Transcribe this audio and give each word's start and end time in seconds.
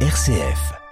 RCF. 0.00 0.85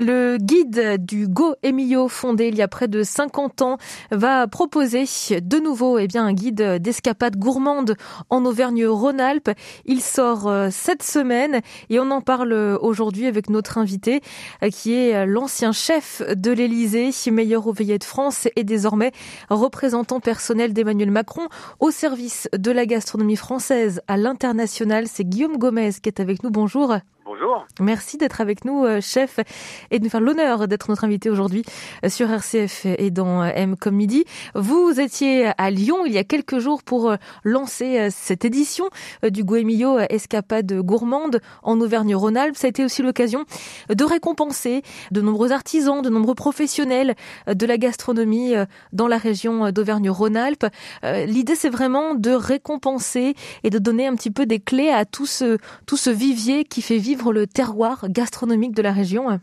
Le 0.00 0.36
guide 0.36 1.04
du 1.04 1.26
Go 1.26 1.56
Emilio, 1.64 2.06
fondé 2.06 2.46
il 2.46 2.54
y 2.54 2.62
a 2.62 2.68
près 2.68 2.86
de 2.86 3.02
50 3.02 3.62
ans, 3.62 3.78
va 4.12 4.46
proposer 4.46 5.06
de 5.42 5.58
nouveau 5.58 5.98
eh 5.98 6.06
bien, 6.06 6.24
un 6.24 6.32
guide 6.32 6.76
d'escapade 6.80 7.34
gourmande 7.36 7.96
en 8.30 8.44
Auvergne-Rhône-Alpes. 8.44 9.50
Il 9.86 10.00
sort 10.00 10.46
euh, 10.46 10.68
cette 10.70 11.02
semaine 11.02 11.62
et 11.90 11.98
on 11.98 12.12
en 12.12 12.20
parle 12.20 12.52
aujourd'hui 12.80 13.26
avec 13.26 13.50
notre 13.50 13.76
invité 13.76 14.20
euh, 14.62 14.70
qui 14.70 14.94
est 14.94 15.26
l'ancien 15.26 15.72
chef 15.72 16.22
de 16.32 16.52
l'Élysée, 16.52 17.10
meilleur 17.32 17.66
ouvrier 17.66 17.98
de 17.98 18.04
France 18.04 18.46
et 18.54 18.62
désormais 18.62 19.10
représentant 19.50 20.20
personnel 20.20 20.74
d'Emmanuel 20.74 21.10
Macron 21.10 21.48
au 21.80 21.90
service 21.90 22.48
de 22.56 22.70
la 22.70 22.86
gastronomie 22.86 23.34
française 23.34 24.00
à 24.06 24.16
l'international. 24.16 25.08
C'est 25.08 25.24
Guillaume 25.24 25.58
Gomez 25.58 25.90
qui 26.00 26.08
est 26.08 26.20
avec 26.20 26.44
nous. 26.44 26.52
Bonjour. 26.52 26.94
Merci 27.80 28.16
d'être 28.16 28.40
avec 28.40 28.64
nous, 28.64 28.84
euh, 28.84 29.00
chef, 29.00 29.38
et 29.90 29.98
de 29.98 30.04
nous 30.04 30.10
faire 30.10 30.20
l'honneur 30.20 30.68
d'être 30.68 30.88
notre 30.88 31.04
invité 31.04 31.30
aujourd'hui 31.30 31.64
euh, 32.04 32.08
sur 32.08 32.30
RCF 32.30 32.86
et 32.86 33.10
dans 33.10 33.42
euh, 33.42 33.50
M 33.54 33.76
comme 33.76 33.96
midi. 33.96 34.24
Vous 34.54 35.00
étiez 35.00 35.50
à 35.58 35.70
Lyon 35.70 36.04
il 36.06 36.12
y 36.12 36.18
a 36.18 36.24
quelques 36.24 36.58
jours 36.58 36.82
pour 36.82 37.14
lancer 37.44 38.08
cette 38.10 38.44
édition 38.44 38.88
du 39.22 39.44
Goemio 39.44 39.98
Escapade 39.98 40.72
gourmande 40.80 41.40
en 41.62 41.80
Auvergne-Rhône-Alpes. 41.80 42.56
Ça 42.56 42.66
a 42.66 42.70
été 42.70 42.84
aussi 42.84 43.02
l'occasion 43.02 43.44
de 43.88 44.04
récompenser 44.04 44.82
de 45.10 45.20
nombreux 45.20 45.52
artisans, 45.52 46.02
de 46.02 46.08
nombreux 46.08 46.34
professionnels 46.34 47.14
de 47.46 47.66
la 47.66 47.78
gastronomie 47.78 48.54
dans 48.92 49.08
la 49.08 49.18
région 49.18 49.70
d'Auvergne-Rhône-Alpes. 49.70 50.66
L'idée, 51.02 51.54
c'est 51.54 51.70
vraiment 51.70 52.14
de 52.14 52.30
récompenser 52.30 53.34
et 53.64 53.70
de 53.70 53.78
donner 53.78 54.06
un 54.06 54.14
petit 54.14 54.30
peu 54.30 54.46
des 54.46 54.60
clés 54.60 54.90
à 54.90 55.04
tout 55.04 55.26
ce, 55.26 55.58
tout 55.86 55.96
ce 55.96 56.10
vivier 56.10 56.64
qui 56.64 56.82
fait 56.82 56.98
vivre 56.98 57.32
le 57.32 57.46
terroir 57.54 58.08
gastronomique 58.08 58.74
de 58.74 58.82
la 58.82 58.92
région 58.92 59.40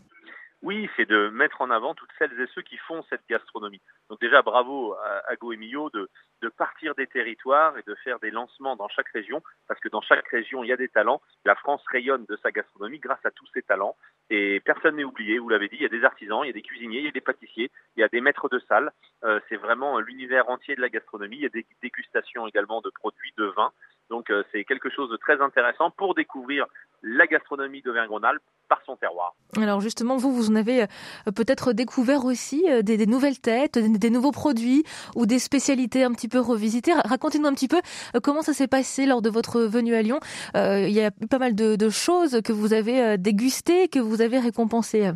oui, 0.66 0.90
c'est 0.98 1.08
de 1.08 1.30
mettre 1.30 1.62
en 1.62 1.70
avant 1.70 1.94
toutes 1.94 2.10
celles 2.18 2.42
et 2.42 2.48
ceux 2.56 2.64
qui 2.64 2.78
font 2.78 3.04
cette 3.08 3.22
gastronomie. 3.30 3.82
Donc 4.10 4.20
déjà, 4.20 4.42
bravo 4.42 4.94
à, 4.94 5.22
à 5.30 5.36
de, 5.36 6.10
de 6.42 6.50
partir 6.50 6.96
des 6.96 7.06
territoires 7.06 7.78
et 7.78 7.84
de 7.86 7.94
faire 8.04 8.20
des 8.20 8.32
lancements 8.32 8.76
dans 8.76 8.90
chaque 8.90 9.10
région, 9.10 9.44
parce 9.68 9.80
que 9.80 9.90
dans 9.90 10.02
chaque 10.02 10.28
région, 10.28 10.64
il 10.64 10.68
y 10.68 10.74
a 10.74 10.78
des 10.78 10.88
talents. 10.88 11.22
La 11.46 11.54
France 11.54 11.84
rayonne 11.92 12.26
de 12.28 12.36
sa 12.38 12.50
gastronomie 12.50 12.98
grâce 12.98 13.24
à 13.26 13.30
tous 13.30 13.46
ces 13.54 13.62
talents. 13.62 13.96
Et 14.32 14.60
personne 14.62 14.96
n'est 14.96 15.04
oublié, 15.04 15.38
vous 15.38 15.50
l'avez 15.50 15.68
dit, 15.68 15.76
il 15.76 15.84
y 15.84 15.86
a 15.86 15.90
des 15.90 16.04
artisans, 16.04 16.40
il 16.44 16.48
y 16.48 16.50
a 16.50 16.54
des 16.54 16.64
cuisiniers, 16.64 17.00
il 17.00 17.06
y 17.06 17.10
a 17.10 17.12
des 17.12 17.22
pâtissiers, 17.22 17.70
il 17.96 18.02
y 18.02 18.04
a 18.04 18.08
des 18.08 18.22
maîtres 18.22 18.50
de 18.50 18.60
salle. 18.68 18.92
Euh, 19.24 19.40
c'est 19.50 19.56
vraiment 19.56 20.00
l'univers 20.00 20.50
entier 20.50 20.76
de 20.76 20.82
la 20.82 20.90
gastronomie. 20.90 21.38
Il 21.38 21.44
y 21.44 21.46
a 21.46 21.50
des 21.50 21.66
dégustations 21.84 22.48
également 22.48 22.82
de 22.82 22.90
produits, 22.90 23.34
de 23.38 23.46
vins. 23.46 23.72
Donc 24.10 24.30
euh, 24.30 24.44
c'est 24.52 24.64
quelque 24.66 24.90
chose 24.90 25.10
de 25.10 25.18
très 25.18 25.42
intéressant 25.42 25.92
pour 25.92 26.16
découvrir 26.16 26.66
la 27.02 27.28
gastronomie 27.28 27.82
d'Auvergne-Rhône-Alpes 27.84 28.42
par 28.68 28.82
son 28.84 28.96
terroir. 28.96 29.36
Alors 29.58 29.80
justement, 29.80 30.18
vous, 30.18 30.34
vous 30.34 30.50
en 30.50 30.56
avez 30.56 30.84
euh, 30.84 31.32
peut-être 31.36 31.74
découvert 31.74 32.26
aussi 32.26 32.66
des, 32.82 33.06
nouvelles 33.06 33.40
têtes, 33.40 33.78
des, 33.78 34.10
nouveaux 34.10 34.32
produits 34.32 34.84
ou 35.16 35.28
des 35.28 35.38
spécialités 35.38 36.04
un 36.04 36.14
petit 36.14 36.28
peu 36.28 36.40
revisitées. 36.40 36.94
Racontez-nous 36.94 37.48
un 37.48 37.54
petit 37.54 37.68
peu 37.68 37.80
comment 38.24 38.42
ça 38.42 38.54
s'est 38.54 38.68
passé 38.68 39.06
lors 39.06 39.22
de 39.22 39.30
votre 39.30 39.62
venue 39.62 39.94
à 39.94 40.02
Lyon. 40.02 40.20
il 40.56 40.90
y 40.90 41.02
a 41.02 41.12
pas 41.30 41.38
mal 41.38 41.54
de, 41.54 41.76
de 41.76 41.90
choses 41.90 42.42
que 42.44 42.54
vous 42.54 42.74
avez 42.74 43.20
dégustées, 43.20 43.88
que 43.88 44.00
vous 44.00 44.15
avez 44.22 44.40
récompensées. 44.40 45.12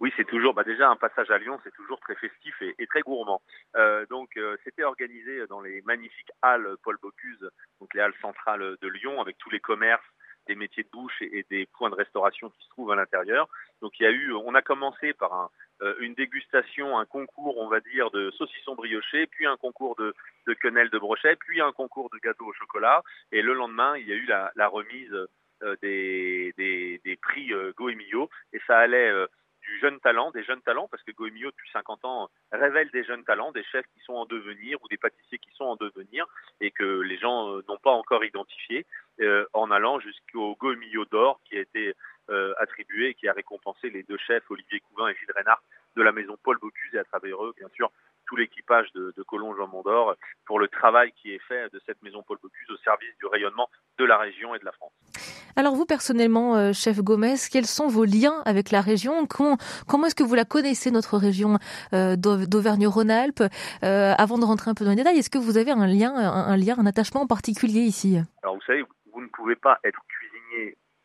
Oui, 0.00 0.12
c'est 0.16 0.26
toujours 0.26 0.54
bah 0.54 0.62
déjà 0.62 0.88
un 0.88 0.96
passage 0.96 1.30
à 1.30 1.38
Lyon, 1.38 1.58
c'est 1.64 1.74
toujours 1.74 1.98
très 1.98 2.14
festif 2.14 2.54
et, 2.62 2.86
très 2.86 3.00
gourmand. 3.00 3.42
Euh, 3.76 4.06
donc 4.06 4.36
euh, 4.36 4.56
c'était 4.62 4.84
organisé 4.84 5.44
dans 5.48 5.60
les 5.60 5.82
magnifiques 5.82 6.30
halles 6.40 6.76
Paul 6.84 6.96
Bocuse, 7.02 7.50
donc 7.80 7.92
les 7.94 8.00
halles 8.00 8.14
centrales 8.22 8.76
de 8.80 8.88
Lyon, 8.88 9.20
avec 9.20 9.38
tous 9.38 9.50
les 9.50 9.58
commerces, 9.58 10.04
des 10.46 10.54
métiers 10.54 10.84
de 10.84 10.88
bouche 10.90 11.20
et, 11.20 11.44
des 11.50 11.66
points 11.66 11.90
de 11.90 11.96
restauration 11.96 12.48
qui 12.50 12.64
se 12.64 12.68
trouvent 12.70 12.92
à 12.92 12.96
l'intérieur. 12.96 13.48
Donc 13.82 13.98
il 13.98 14.04
y 14.04 14.06
a 14.06 14.10
eu, 14.10 14.32
on 14.32 14.54
a 14.54 14.62
commencé 14.62 15.12
par 15.14 15.50
euh, 15.82 15.94
une 16.00 16.14
dégustation, 16.14 16.98
un 16.98 17.04
concours, 17.04 17.58
on 17.58 17.68
va 17.68 17.80
dire, 17.80 18.10
de 18.10 18.30
saucisson 18.32 18.74
brioché, 18.74 19.26
puis 19.26 19.46
un 19.46 19.56
concours 19.56 19.96
de, 19.96 20.14
de 20.46 20.54
quenelle 20.54 20.90
de 20.90 20.98
brochet, 20.98 21.36
puis 21.36 21.60
un 21.60 21.72
concours 21.72 22.10
de 22.10 22.18
gâteau 22.18 22.46
au 22.46 22.52
chocolat. 22.52 23.02
Et 23.32 23.42
le 23.42 23.52
lendemain, 23.52 23.96
il 23.96 24.08
y 24.08 24.12
a 24.12 24.16
eu 24.16 24.26
la, 24.26 24.68
remise 24.68 25.14
des, 25.82 26.54
des, 26.56 27.00
des, 27.04 27.16
prix 27.16 27.52
euh, 27.52 27.72
Goemio. 27.76 28.30
Et 28.52 28.60
ça 28.66 28.78
allait 28.78 29.12
du 29.68 29.78
jeune 29.80 30.00
talent, 30.00 30.30
des 30.30 30.44
jeunes 30.44 30.62
talents, 30.62 30.88
parce 30.90 31.02
que 31.02 31.12
Goemio, 31.12 31.50
depuis 31.50 31.70
50 31.72 32.04
ans, 32.04 32.30
révèle 32.52 32.90
des 32.90 33.04
jeunes 33.04 33.24
talents, 33.24 33.52
des 33.52 33.64
chefs 33.64 33.86
qui 33.94 34.00
sont 34.00 34.14
en 34.14 34.24
devenir 34.24 34.82
ou 34.82 34.88
des 34.88 34.96
pâtissiers 34.96 35.38
qui 35.38 35.50
sont 35.54 35.64
en 35.64 35.76
devenir 35.76 36.26
et 36.60 36.70
que 36.70 37.00
les 37.00 37.18
gens 37.18 37.50
euh, 37.50 37.64
n'ont 37.68 37.78
pas 37.78 37.90
encore 37.92 38.24
identifié, 38.24 38.86
euh, 39.20 39.44
en 39.52 39.70
allant 39.70 40.00
jusqu'au 40.00 40.56
Goemio 40.56 41.04
d'or 41.06 41.40
qui 41.44 41.56
a 41.56 41.60
été 41.60 41.94
euh, 42.30 42.54
attribué 42.58 43.08
et 43.08 43.14
qui 43.14 43.28
a 43.28 43.32
récompensé 43.32 43.90
les 43.90 44.02
deux 44.02 44.18
chefs, 44.18 44.50
Olivier 44.50 44.80
Couvin 44.80 45.08
et 45.08 45.14
Gilles 45.16 45.32
Reynard, 45.34 45.62
de 45.96 46.02
la 46.02 46.12
maison 46.12 46.36
Paul 46.42 46.58
Bocuse 46.58 46.94
et 46.94 46.98
à 46.98 47.04
travers 47.04 47.44
eux, 47.44 47.52
bien 47.56 47.68
sûr, 47.74 47.90
tout 48.28 48.36
l'équipage 48.36 48.86
de, 48.94 49.12
de 49.16 49.22
Collonges 49.22 49.58
en 49.60 49.66
Mondor 49.68 50.14
pour 50.46 50.60
le 50.60 50.68
travail 50.68 51.12
qui 51.20 51.32
est 51.32 51.40
fait 51.48 51.72
de 51.72 51.80
cette 51.86 52.00
maison 52.02 52.22
Paul 52.26 52.38
Bocuse 52.42 52.70
au 52.70 52.76
service 52.84 53.16
du 53.18 53.26
rayonnement 53.26 53.68
de 53.98 54.04
la 54.04 54.18
région 54.18 54.54
et 54.54 54.58
de 54.58 54.64
la 54.64 54.72
France. 54.72 54.92
Alors 55.56 55.74
vous 55.74 55.86
personnellement, 55.86 56.54
euh, 56.56 56.72
chef 56.72 57.00
Gomez, 57.00 57.34
quels 57.50 57.66
sont 57.66 57.88
vos 57.88 58.04
liens 58.04 58.42
avec 58.44 58.70
la 58.70 58.80
région? 58.80 59.26
Comment, 59.26 59.56
comment 59.88 60.06
est-ce 60.06 60.14
que 60.14 60.22
vous 60.22 60.34
la 60.34 60.44
connaissez, 60.44 60.90
notre 60.90 61.16
région 61.16 61.58
euh, 61.94 62.14
d'Auvergne-Rhône-Alpes? 62.16 63.42
Euh, 63.82 64.14
Avant 64.16 64.38
de 64.38 64.44
rentrer 64.44 64.70
un 64.70 64.74
peu 64.74 64.84
dans 64.84 64.90
les 64.90 64.96
détails, 64.96 65.18
est-ce 65.18 65.30
que 65.30 65.38
vous 65.38 65.56
avez 65.56 65.72
un 65.72 65.86
lien, 65.86 66.14
un, 66.14 66.52
un 66.52 66.56
lien, 66.56 66.76
un 66.78 66.86
attachement 66.86 67.26
particulier 67.26 67.80
ici? 67.80 68.18
Alors 68.42 68.54
vous 68.54 68.62
savez, 68.62 68.84
vous 69.12 69.20
ne 69.20 69.28
pouvez 69.28 69.56
pas 69.56 69.80
être 69.82 70.00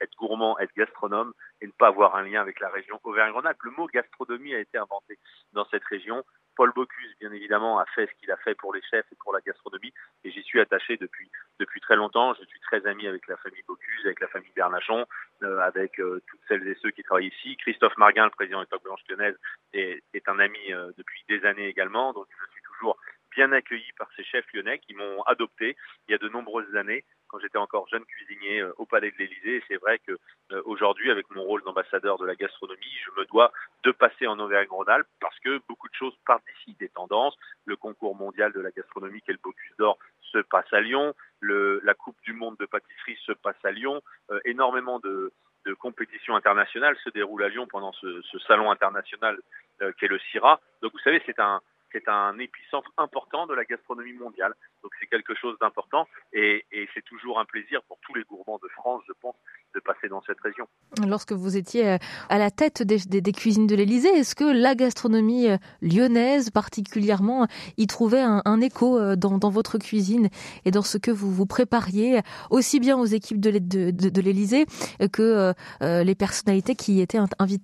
être 0.03 0.15
gourmand, 0.17 0.57
être 0.59 0.73
gastronome 0.75 1.33
et 1.61 1.67
ne 1.67 1.71
pas 1.71 1.87
avoir 1.87 2.15
un 2.15 2.23
lien 2.23 2.41
avec 2.41 2.59
la 2.59 2.69
région 2.69 2.99
Auvergne-Rhône-Alpes. 3.03 3.63
Le 3.63 3.71
mot 3.71 3.87
gastronomie 3.87 4.53
a 4.53 4.59
été 4.59 4.77
inventé 4.77 5.17
dans 5.53 5.65
cette 5.65 5.83
région 5.85 6.23
Paul 6.55 6.71
Bocuse, 6.73 7.15
bien 7.19 7.31
évidemment, 7.31 7.79
a 7.79 7.85
fait 7.85 8.07
ce 8.07 8.13
qu'il 8.19 8.31
a 8.31 8.37
fait 8.37 8.55
pour 8.55 8.73
les 8.73 8.81
chefs 8.83 9.05
et 9.11 9.15
pour 9.15 9.33
la 9.33 9.41
gastronomie, 9.41 9.93
et 10.23 10.31
j'y 10.31 10.43
suis 10.43 10.59
attaché 10.59 10.97
depuis 10.97 11.29
depuis 11.59 11.79
très 11.81 11.95
longtemps. 11.95 12.33
Je 12.33 12.45
suis 12.45 12.59
très 12.59 12.85
ami 12.85 13.07
avec 13.07 13.27
la 13.27 13.37
famille 13.37 13.63
Bocuse, 13.67 14.05
avec 14.05 14.19
la 14.19 14.27
famille 14.27 14.51
Bernachon, 14.55 15.05
euh, 15.43 15.59
avec 15.59 15.99
euh, 15.99 16.21
toutes 16.27 16.41
celles 16.47 16.67
et 16.67 16.77
ceux 16.81 16.91
qui 16.91 17.03
travaillent 17.03 17.27
ici. 17.27 17.57
Christophe 17.57 17.97
Marguin, 17.97 18.25
le 18.25 18.31
président 18.31 18.59
de 18.59 18.63
l'époque 18.63 18.83
blanche 18.83 19.01
lyonnaise, 19.09 19.35
est, 19.73 20.03
est, 20.13 20.29
un 20.29 20.39
ami 20.39 20.73
euh, 20.73 20.91
depuis 20.97 21.23
des 21.27 21.45
années 21.45 21.67
également, 21.67 22.13
donc 22.13 22.27
je 22.29 22.51
suis 22.53 22.63
toujours 22.63 22.97
bien 23.35 23.51
accueilli 23.51 23.91
par 23.97 24.07
ces 24.15 24.23
chefs 24.23 24.45
lyonnais 24.53 24.79
qui 24.79 24.93
m'ont 24.93 25.23
adopté 25.23 25.75
il 26.07 26.11
y 26.11 26.15
a 26.15 26.19
de 26.19 26.29
nombreuses 26.29 26.75
années 26.75 27.03
quand 27.33 27.39
j'étais 27.39 27.57
encore 27.57 27.87
jeune 27.87 28.05
cuisinier 28.05 28.59
euh, 28.59 28.73
au 28.77 28.85
Palais 28.85 29.09
de 29.09 29.17
l'Élysée. 29.17 29.63
C'est 29.67 29.77
vrai 29.77 29.97
que 29.97 30.11
euh, 30.51 30.61
aujourd'hui, 30.65 31.09
avec 31.09 31.27
mon 31.31 31.41
rôle 31.41 31.63
d'ambassadeur 31.63 32.19
de 32.19 32.27
la 32.27 32.35
gastronomie, 32.35 32.99
je 33.03 33.19
me 33.19 33.25
dois 33.25 33.51
de 33.83 33.91
passer 33.91 34.27
en 34.27 34.37
Auvergne-Rhône-Alpes 34.39 35.07
parce 35.19 35.37
que 35.39 35.59
beaucoup 35.67 35.89
de 35.89 35.95
choses 35.95 36.13
partent 36.27 36.43
d'ici, 36.45 36.77
des 36.79 36.89
tendances. 36.89 37.35
Le 37.65 37.75
concours 37.75 38.15
mondial 38.15 38.53
de 38.53 38.61
la 38.61 38.69
gastronomie, 38.69 39.19
qui 39.21 39.31
est 39.31 39.33
le 39.33 39.39
Bocuse 39.43 39.75
d'Or, 39.79 39.97
se 40.31 40.37
passe 40.37 40.71
à 40.71 40.81
Lyon. 40.81 41.15
Le, 41.39 41.81
la 41.83 41.95
Coupe 41.95 42.21
du 42.21 42.33
Monde 42.33 42.55
de 42.59 42.67
pâtisserie 42.67 43.17
se 43.25 43.31
passe 43.31 43.63
à 43.63 43.71
Lyon. 43.71 44.03
Euh, 44.29 44.39
énormément 44.45 44.99
de, 44.99 45.33
de 45.65 45.73
compétitions 45.73 46.35
internationales 46.35 46.97
se 47.03 47.09
déroulent 47.09 47.43
à 47.43 47.49
Lyon 47.49 47.65
pendant 47.67 47.93
ce, 47.93 48.21
ce 48.21 48.37
salon 48.39 48.69
international 48.69 49.39
euh, 49.81 49.91
qu'est 49.97 50.07
le 50.07 50.19
CIRA. 50.19 50.61
Donc 50.83 50.93
vous 50.93 50.99
savez, 50.99 51.19
c'est 51.25 51.39
un, 51.39 51.61
c'est 51.93 52.09
un 52.09 52.37
épicentre 52.39 52.91
important 52.97 53.47
de 53.47 53.53
la 53.53 53.63
gastronomie 53.63 54.13
mondiale. 54.13 54.53
Donc 54.81 54.91
c'est 54.99 55.07
quelque 55.07 55.33
chose 55.35 55.57
d'important 55.61 56.07
et, 56.33 56.65
et 56.71 56.89
c'est 56.93 57.03
toujours 57.05 57.39
un 57.39 57.45
plaisir 57.45 57.81
pour 57.83 57.97
tous 58.01 58.13
les 58.15 58.23
gourmands 58.23 58.59
de 58.61 58.67
France, 58.69 59.01
je 59.07 59.13
pense, 59.21 59.35
de 59.73 59.79
passer 59.79 60.09
dans 60.09 60.21
cette 60.23 60.39
région. 60.41 60.67
Lorsque 61.07 61.31
vous 61.31 61.57
étiez 61.57 61.87
euh, 61.87 61.97
à 62.29 62.37
la 62.37 62.51
tête 62.51 62.83
des, 62.83 62.97
des, 63.07 63.21
des 63.21 63.31
cuisines 63.31 63.67
de 63.67 63.75
l'Élysée, 63.75 64.09
est-ce 64.09 64.35
que 64.35 64.43
la 64.43 64.75
gastronomie 64.75 65.49
euh, 65.49 65.57
lyonnaise 65.81 66.49
particulièrement 66.49 67.47
y 67.77 67.87
trouvait 67.87 68.21
un, 68.21 68.41
un 68.45 68.61
écho 68.61 68.99
euh, 68.99 69.15
dans, 69.15 69.37
dans, 69.37 69.49
votre 69.49 69.77
cuisine 69.77 70.29
et 70.65 70.71
dans 70.71 70.81
ce 70.81 70.97
que 70.97 71.11
vous 71.11 71.31
vous 71.31 71.45
prépariez 71.45 72.21
aussi 72.49 72.79
bien 72.79 72.97
aux 72.97 73.05
équipes 73.05 73.39
de, 73.39 73.51
de, 73.51 73.91
de 73.91 74.21
l'Élysée 74.21 74.65
que 75.11 75.53
euh, 75.81 76.03
les 76.03 76.15
personnalités 76.15 76.75
qui 76.75 76.93
y 76.93 77.01
étaient 77.01 77.19
invitées? 77.39 77.63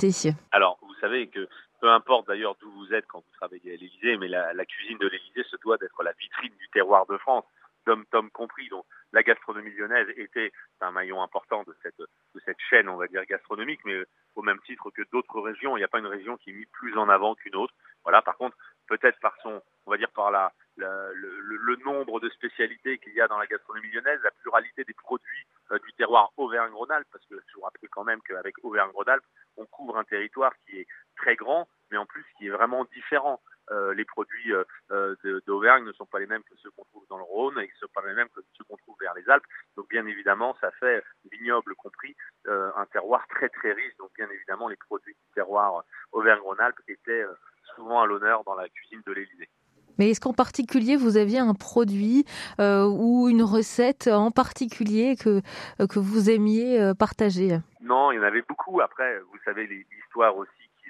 Alors, 0.52 0.80
vous 0.82 0.94
savez 1.02 1.28
que 1.28 1.48
peu 1.80 1.90
importe 1.90 2.28
d'ailleurs 2.28 2.56
d'où 2.60 2.72
vous 2.72 2.94
êtes 2.94 3.08
quand 3.08 3.20
vous 3.20 3.32
travaillez 3.38 3.74
à 3.74 3.78
l'Élysée, 3.78 4.18
mais 4.18 4.28
la, 4.28 4.54
la, 4.54 4.66
cuisine 4.66 4.98
de 4.98 5.08
l'Élysée 5.08 5.44
se 5.44 5.56
doit 5.58 5.78
d'être 5.78 6.04
la 6.04 6.14
vitrine 6.14 6.54
du 6.58 6.70
terroir 6.70 7.06
de 7.08 7.18
France, 7.18 7.46
tom 7.86 8.06
tom 8.12 8.30
compris. 8.32 8.68
Donc 8.70 8.86
la 9.12 9.24
gastronomie 9.24 9.72
lyonnaise 9.72 10.08
était 10.18 10.52
un 10.82 10.92
maillon 10.92 11.22
important 11.22 11.64
de 11.64 11.76
cette, 11.82 12.00
de 12.00 12.42
cette 12.46 12.60
chaîne, 12.70 12.90
on 12.90 12.98
va 12.98 13.08
dire, 13.08 13.26
gastronomique, 13.26 13.82
mais 13.86 14.04
au 14.36 14.42
même 14.42 14.60
titre 14.62 14.92
que 14.92 15.02
d'autres 15.12 15.42
régions, 15.42 15.76
il 15.78 15.80
n'y 15.80 15.86
a 15.86 15.90
pas 15.90 16.00
une 16.00 16.08
région 16.08 16.38
qui 16.38 16.52
est 16.52 16.54
mise 16.54 16.68
plus 16.72 16.98
en 16.98 17.10
avant 17.10 17.36
qu'une 17.36 17.56
autre. 17.56 17.74
Voilà, 18.04 18.22
par 18.22 18.38
contre, 18.38 18.58
peut-être 18.88 19.20
par 19.20 19.36
son, 19.42 19.62
on 19.86 19.92
va 19.92 19.98
dire 19.98 20.12
par 20.12 20.32
la, 20.32 20.52
la 20.78 21.12
le, 21.14 21.40
le, 21.40 21.76
nombre 21.78 22.20
de 22.20 22.30
spécialités 22.30 22.98
qu'il 23.00 23.14
y 23.14 23.22
a 23.22 23.28
dans 23.28 23.38
la 23.38 23.46
gastronomie 23.46 23.90
lyonnaise, 23.92 24.20
la 24.24 24.32
pluralité 24.32 24.84
des 24.84 24.94
produits 24.94 25.46
euh, 25.72 25.80
du 25.80 25.94
terroir 25.94 26.32
Auvergne-Rhône-Alpes, 26.38 27.08
parce 27.12 27.26
que 27.26 27.36
je 27.48 27.54
vous 27.56 27.62
rappelle 27.62 27.90
quand 27.90 28.04
même 28.04 28.22
qu'avec 28.22 28.56
Auvergne-Rhône-Alpes, 28.64 29.26
on 29.58 29.66
couvre 29.66 29.98
un 29.98 30.04
territoire 30.04 30.54
qui 30.66 30.80
est 30.80 30.88
très 31.22 31.36
grand, 31.36 31.68
mais 31.92 31.98
en 31.98 32.06
plus 32.06 32.26
qui 32.38 32.48
est 32.48 32.52
vraiment 32.52 32.86
différent. 32.94 33.40
les 33.94 34.06
produits 34.06 34.54
d'Auvergne 35.46 35.86
ne 35.86 35.92
sont 35.94 36.06
pas 36.08 36.20
les 36.20 36.26
mêmes 36.26 36.44
que 36.44 36.56
ceux 36.58 36.72
qu'on 36.72 36.86
trouve 36.86 37.06
dans 37.08 37.18
le 37.18 37.24
Rhône 37.24 37.60
et 37.60 37.68
ne 37.68 37.80
sont 37.80 37.94
pas 37.94 38.02
les 38.08 38.16
mêmes 38.16 38.30
que 38.30 38.42
ceux 38.58 38.64
qu'on 38.64 38.78
trouve 38.78 38.96
vers 39.00 39.14
les 39.14 39.30
Alpes. 39.30 39.46
Donc 39.78 39.88
bien 39.90 40.06
évidemment, 40.08 40.56
ça 40.60 40.72
fait, 40.80 41.04
vignoble 41.32 41.76
compris, 41.76 42.16
un 42.48 42.86
terroir 42.92 43.28
très 43.28 43.50
très 43.50 43.74
riche. 43.74 43.96
Donc 43.98 44.10
bien 44.16 44.30
évidemment, 44.30 44.70
les 44.70 44.78
produits 44.88 45.14
du 45.14 45.34
terroir 45.36 45.84
Auvergne-Rhône-Alpes 46.12 46.82
étaient 46.88 47.26
souvent 47.76 48.02
à 48.02 48.08
l'honneur 48.08 48.44
dans 48.44 48.56
la 48.56 48.68
cuisine 48.70 49.02
de 49.06 49.14
l'Élysée. 49.14 49.50
Mais 50.00 50.12
est-ce 50.12 50.22
qu'en 50.22 50.34
particulier 50.34 50.96
vous 50.96 51.18
aviez 51.18 51.40
un 51.40 51.54
produit 51.54 52.26
euh, 52.60 52.88
ou 52.88 53.28
une 53.28 53.44
recette 53.44 54.08
en 54.08 54.32
particulier 54.32 55.18
que 55.18 55.42
euh, 55.82 55.88
que 55.88 56.00
vous 56.00 56.30
aimiez 56.30 56.82
euh, 56.82 56.94
partager? 56.94 57.60
Non, 57.82 58.12
il 58.12 58.16
y 58.16 58.20
en 58.20 58.24
avait 58.24 58.44
beaucoup. 58.48 58.80
Après, 58.82 59.20
vous 59.20 59.38
savez 59.44 59.68
l'histoire 59.68 60.38
aussi 60.38 60.50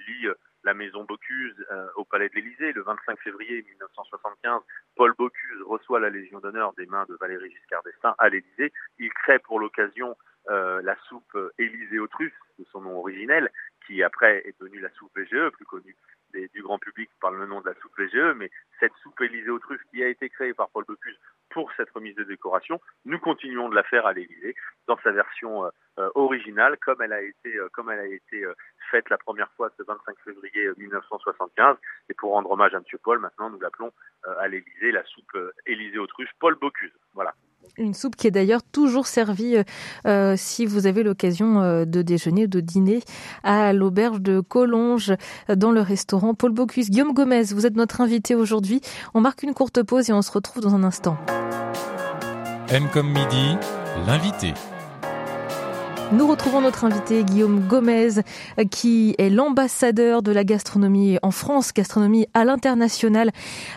lie 0.10 0.28
la 0.64 0.74
maison 0.74 1.04
Bocuse 1.04 1.56
au 1.96 2.04
Palais 2.06 2.30
de 2.30 2.36
l'Élysée. 2.36 2.74
Le 2.74 2.82
25 2.82 3.20
février 3.20 3.64
1975, 3.64 4.62
Paul 4.96 5.14
Bocuse 5.18 5.62
reçoit 5.66 6.00
la 6.00 6.10
Légion 6.10 6.40
d'honneur 6.40 6.74
des 6.74 6.86
mains 6.86 7.06
de 7.08 7.18
Valéry 7.20 7.50
Giscard 7.52 7.84
d'Estaing 7.84 8.16
à 8.18 8.30
l'Élysée. 8.30 8.74
Il 8.98 9.10
crée 9.14 9.40
pour 9.40 9.60
l'occasion 9.60 10.16
la 10.48 10.96
soupe 11.08 11.38
Élysée 11.58 12.00
aux 12.00 12.08
de 12.08 12.66
son 12.72 12.82
nom 12.82 13.00
originel, 13.00 13.52
qui 13.86 14.04
après 14.04 14.42
est 14.46 14.60
devenue 14.60 14.80
la 14.80 14.90
soupe 14.92 15.12
VGE, 15.16 15.50
plus 15.52 15.66
connue 15.66 15.96
du 16.34 16.62
grand 16.62 16.80
public 16.80 17.10
par 17.22 17.32
le 17.32 17.46
nom 17.46 17.62
de 17.62 17.70
la 17.70 17.76
soupe 17.76 17.98
VGE, 17.98 18.36
mais 18.36 18.50
cette 18.80 18.94
soupe 19.02 19.22
Élysée 19.22 19.50
aux 19.50 19.60
qui 19.92 20.04
a 20.04 20.08
été 20.08 20.30
créée 20.30 20.54
par 20.54 20.70
Paul 20.70 20.86
Bocuse 20.86 21.20
pour 21.50 21.72
cette 21.78 21.90
remise 21.92 22.16
de 22.16 22.24
décoration, 22.24 22.80
nous 23.06 23.20
continuons 23.20 23.70
de 23.70 23.76
la 23.76 23.84
faire 23.84 24.06
à 24.06 24.14
l'Élysée 24.14 24.56
dans 24.88 24.98
sa 25.04 25.12
version 25.12 25.66
euh, 25.66 25.70
euh, 26.00 26.10
originale, 26.16 26.78
comme 26.78 27.02
elle 27.02 27.14
a 27.14 27.22
été, 27.22 27.56
euh, 27.56 27.70
comme 27.74 27.90
elle 27.90 28.00
a 28.00 28.06
été 28.06 28.44
faite 28.92 29.10
la 29.10 29.18
première 29.18 29.52
fois 29.52 29.70
ce 29.78 29.84
25 29.84 30.16
février 30.24 30.70
1975. 30.78 31.78
Et 32.10 32.14
pour 32.14 32.32
rendre 32.32 32.52
hommage 32.52 32.74
à 32.74 32.78
M. 32.78 32.84
Paul, 33.04 33.20
maintenant 33.20 33.50
nous 33.50 33.60
l'appelons 33.60 33.92
à 34.24 34.48
l'Élysée 34.48 34.92
la 34.92 35.04
soupe 35.06 35.38
Élysée 35.66 36.00
aux 36.00 36.08
truffes 36.08 36.32
Paul 36.40 36.56
Bocuse. 36.56 36.94
Voilà. 37.14 37.34
Une 37.78 37.94
soupe 37.94 38.16
qui 38.18 38.28
est 38.28 38.32
d'ailleurs 38.32 38.62
toujours 38.62 39.08
servie 39.08 39.56
euh, 40.06 40.36
si 40.38 40.66
vous 40.66 40.86
avez 40.86 41.02
l'occasion 41.02 41.62
euh, 41.62 41.86
de 41.86 42.02
déjeuner 42.02 42.44
ou 42.44 42.48
de 42.48 42.60
dîner 42.60 43.00
à 43.44 43.72
l'auberge 43.72 44.20
de 44.20 44.42
Collonges 44.42 45.14
dans 45.48 45.72
le 45.72 45.82
restaurant 45.82 46.34
Paul 46.34 46.52
Bocuse. 46.52 46.90
Guillaume 46.90 47.14
Gomez, 47.14 47.44
vous 47.54 47.66
êtes 47.66 47.76
notre 47.76 48.02
invité 48.02 48.36
aujourd'hui. 48.36 48.82
On 49.14 49.22
marque 49.22 49.44
une 49.44 49.54
courte 49.54 49.82
pause 49.82 50.10
et 50.10 50.14
on 50.14 50.22
se 50.22 50.32
retrouve 50.32 50.62
dans 50.62 50.76
un 50.76 50.84
instant. 50.84 51.18
M 52.70 52.88
comme 52.92 53.08
midi, 53.08 53.58
l'invité. 54.06 54.54
Nous 56.12 56.26
retrouvons 56.26 56.62
notre 56.62 56.86
invité 56.86 57.24
Guillaume 57.24 57.68
Gomez, 57.68 58.24
qui 58.72 59.14
est 59.20 59.30
l'ambassadeur 59.30 60.24
de 60.24 60.32
la 60.32 60.44
gastronomie 60.44 61.20
en 61.22 61.30
France, 61.30 61.72
gastronomie 61.72 62.26
à 62.34 62.46
l'international, 62.46 63.30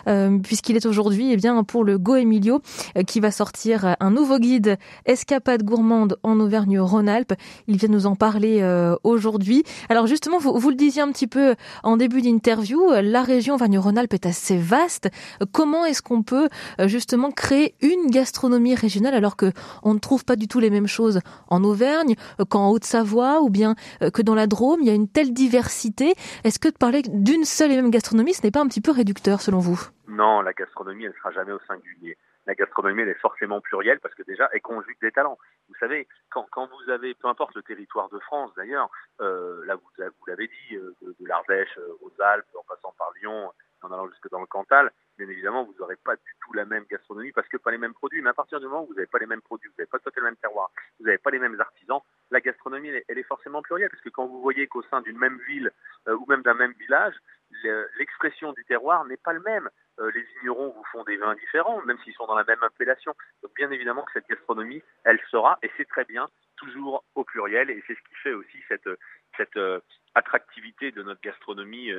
euh, 0.07 0.39
puisqu'il 0.39 0.75
est 0.75 0.87
aujourd'hui 0.87 1.31
eh 1.31 1.37
bien 1.37 1.63
pour 1.63 1.83
le 1.83 1.99
Go 1.99 2.15
Emilio, 2.15 2.59
euh, 2.97 3.03
qui 3.03 3.19
va 3.19 3.29
sortir 3.29 3.95
un 3.99 4.09
nouveau 4.09 4.39
guide 4.39 4.77
escapade 5.05 5.61
gourmande 5.61 6.17
en 6.23 6.39
Auvergne-Rhône-Alpes. 6.39 7.33
Il 7.67 7.77
vient 7.77 7.89
nous 7.89 8.07
en 8.07 8.15
parler 8.15 8.61
euh, 8.61 8.95
aujourd'hui. 9.03 9.63
Alors 9.89 10.07
justement, 10.07 10.39
vous, 10.39 10.57
vous, 10.57 10.69
le 10.71 10.75
disiez 10.75 11.03
un 11.03 11.11
petit 11.11 11.27
peu 11.27 11.53
en 11.83 11.97
début 11.97 12.23
d'interview, 12.23 12.93
la 13.03 13.21
région 13.21 13.53
Auvergne-Rhône-Alpes 13.53 14.13
est 14.15 14.25
assez 14.25 14.57
vaste. 14.57 15.07
Comment 15.51 15.85
est-ce 15.85 16.01
qu'on 16.01 16.23
peut 16.23 16.49
justement 16.85 17.29
créer 17.29 17.75
une 17.81 18.09
gastronomie 18.09 18.73
régionale 18.73 19.13
alors 19.13 19.35
que 19.35 19.51
on 19.83 19.93
ne 19.93 19.99
trouve 19.99 20.25
pas 20.25 20.35
du 20.35 20.47
tout 20.47 20.59
les 20.59 20.71
mêmes 20.71 20.87
choses 20.87 21.19
en 21.47 21.63
Auvergne 21.63 22.15
qu'en 22.49 22.71
Haute-Savoie 22.71 23.41
ou 23.41 23.49
bien 23.49 23.75
euh, 24.01 24.09
que 24.09 24.21
dans 24.21 24.35
la 24.35 24.47
Drôme, 24.47 24.81
il 24.81 24.87
y 24.87 24.91
a 24.91 24.93
une 24.93 25.09
telle 25.09 25.33
diversité. 25.33 26.13
Est-ce 26.43 26.59
que 26.59 26.69
de 26.69 26.77
parler 26.77 27.01
d'une 27.07 27.45
seule 27.45 27.71
et 27.71 27.75
même 27.75 27.91
gastronomie, 27.91 28.33
ce 28.33 28.43
n'est 28.43 28.51
pas 28.51 28.61
un 28.61 28.67
petit 28.67 28.81
peu 28.81 28.91
réducteur 28.91 29.41
selon 29.41 29.59
vous? 29.59 29.79
Non, 30.07 30.41
la 30.41 30.53
gastronomie, 30.53 31.05
elle 31.05 31.13
sera 31.13 31.31
jamais 31.31 31.51
au 31.51 31.59
singulier. 31.67 32.17
La 32.45 32.55
gastronomie, 32.55 33.03
elle 33.03 33.09
est 33.09 33.21
forcément 33.21 33.61
plurielle 33.61 33.99
parce 34.01 34.13
que 34.15 34.23
déjà, 34.23 34.49
elle 34.51 34.61
conjugue 34.61 34.99
des 35.01 35.11
talents. 35.11 35.37
Vous 35.69 35.75
savez, 35.79 36.07
quand, 36.29 36.45
vous 36.55 36.91
avez, 36.91 37.13
peu 37.13 37.29
importe 37.29 37.55
le 37.55 37.63
territoire 37.63 38.09
de 38.09 38.19
France 38.19 38.51
d'ailleurs, 38.57 38.89
euh, 39.21 39.63
là 39.65 39.75
vous, 39.75 40.25
l'avez 40.27 40.47
dit, 40.47 40.75
de 40.75 41.27
l'Ardèche 41.27 41.79
aux 42.01 42.11
Alpes, 42.21 42.45
en 42.59 42.63
passant 42.67 42.93
par 42.97 43.11
Lyon, 43.21 43.51
en 43.81 43.91
allant 43.91 44.07
jusque 44.09 44.29
dans 44.29 44.41
le 44.41 44.45
Cantal, 44.45 44.91
bien 45.17 45.27
évidemment, 45.29 45.63
vous 45.63 45.75
n'aurez 45.79 45.95
pas 45.97 46.15
du 46.15 46.35
tout 46.41 46.53
la 46.53 46.65
même 46.65 46.85
gastronomie 46.89 47.31
parce 47.31 47.47
que 47.47 47.57
pas 47.57 47.71
les 47.71 47.77
mêmes 47.77 47.93
produits. 47.93 48.21
Mais 48.21 48.29
à 48.29 48.33
partir 48.33 48.59
du 48.59 48.65
moment 48.65 48.83
où 48.83 48.87
vous 48.87 48.93
n'avez 48.95 49.07
pas 49.07 49.19
les 49.19 49.25
mêmes 49.25 49.41
produits, 49.41 49.69
vous 49.69 49.75
n'avez 49.77 49.89
pas 49.89 49.99
tout 49.99 50.09
à 50.09 50.11
fait 50.11 50.19
le 50.19 50.25
même 50.27 50.35
terroir, 50.37 50.71
vous 50.99 51.05
n'avez 51.05 51.17
pas 51.17 51.31
les 51.31 51.39
mêmes 51.39 51.59
artisans, 51.59 52.01
la 52.31 52.41
gastronomie, 52.41 52.89
elle 53.07 53.17
est, 53.17 53.23
forcément 53.23 53.61
plurielle. 53.61 53.89
Parce 53.89 54.01
que 54.01 54.09
quand 54.09 54.25
vous 54.25 54.41
voyez 54.41 54.67
qu'au 54.67 54.83
sein 54.83 55.01
d'une 55.01 55.17
même 55.17 55.39
ville 55.47 55.71
euh, 56.07 56.15
ou 56.15 56.25
même 56.27 56.41
d'un 56.41 56.55
même 56.55 56.73
village, 56.73 57.15
l'expression 57.97 58.53
du 58.53 58.65
terroir 58.65 59.05
n'est 59.05 59.17
pas 59.17 59.33
le 59.33 59.41
même. 59.41 59.69
Euh, 59.99 60.11
les 60.13 60.23
vignerons 60.39 60.73
vous 60.75 60.83
font 60.91 61.03
des 61.03 61.17
vins 61.17 61.35
différents, 61.35 61.81
même 61.83 61.97
s'ils 62.03 62.13
sont 62.13 62.25
dans 62.25 62.35
la 62.35 62.43
même 62.43 62.63
appellation. 62.63 63.13
Donc 63.43 63.53
bien 63.55 63.69
évidemment 63.71 64.03
que 64.03 64.11
cette 64.13 64.27
gastronomie, 64.27 64.81
elle 65.03 65.19
sera, 65.29 65.59
et 65.61 65.71
c'est 65.77 65.87
très 65.87 66.05
bien, 66.05 66.29
toujours 66.63 67.03
au 67.15 67.23
pluriel, 67.23 67.69
et 67.69 67.83
c'est 67.87 67.95
ce 67.95 68.01
qui 68.09 68.15
fait 68.23 68.33
aussi 68.33 68.57
cette, 68.67 68.89
cette 69.37 69.57
euh, 69.57 69.79
attractivité 70.15 70.91
de 70.91 71.03
notre 71.03 71.21
gastronomie 71.21 71.91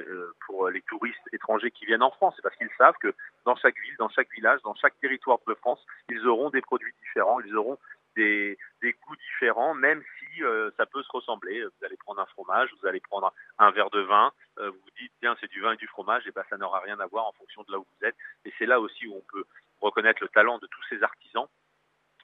pour 0.46 0.68
les 0.68 0.82
touristes 0.82 1.28
étrangers 1.32 1.72
qui 1.72 1.84
viennent 1.84 2.02
en 2.02 2.12
France. 2.12 2.36
Parce 2.42 2.54
qu'ils 2.56 2.70
savent 2.78 2.96
que 3.00 3.12
dans 3.44 3.56
chaque 3.56 3.76
ville, 3.76 3.96
dans 3.98 4.08
chaque 4.08 4.30
village, 4.30 4.60
dans 4.62 4.74
chaque 4.76 4.98
territoire 5.00 5.38
de 5.48 5.54
France, 5.54 5.84
ils 6.08 6.24
auront 6.26 6.50
des 6.50 6.60
produits 6.60 6.94
différents, 7.02 7.40
ils 7.40 7.56
auront 7.56 7.78
des, 8.16 8.58
goûts 9.06 9.16
différents, 9.16 9.74
même 9.74 10.02
si 10.18 10.42
euh, 10.42 10.70
ça 10.76 10.86
peut 10.86 11.02
se 11.02 11.12
ressembler. 11.12 11.62
Vous 11.62 11.84
allez 11.84 11.96
prendre 11.96 12.20
un 12.20 12.26
fromage, 12.26 12.70
vous 12.80 12.86
allez 12.86 13.00
prendre 13.00 13.32
un, 13.58 13.70
verre 13.70 13.90
de 13.90 14.00
vin, 14.00 14.32
euh, 14.58 14.70
vous 14.70 14.78
vous 14.78 14.90
dites, 15.00 15.12
tiens, 15.20 15.36
c'est 15.40 15.50
du 15.50 15.60
vin 15.60 15.72
et 15.72 15.76
du 15.76 15.86
fromage, 15.86 16.26
et 16.26 16.30
ben 16.30 16.44
ça 16.50 16.56
n'aura 16.56 16.80
rien 16.80 16.98
à 17.00 17.06
voir 17.06 17.26
en 17.26 17.32
fonction 17.32 17.62
de 17.66 17.72
là 17.72 17.78
où 17.78 17.86
vous 17.98 18.06
êtes. 18.06 18.16
Et 18.44 18.52
c'est 18.58 18.66
là 18.66 18.80
aussi 18.80 19.06
où 19.06 19.16
on 19.16 19.24
peut 19.32 19.44
reconnaître 19.80 20.22
le 20.22 20.28
talent 20.28 20.58
de 20.58 20.66
tous 20.66 20.82
ces 20.88 21.02
artisans 21.02 21.48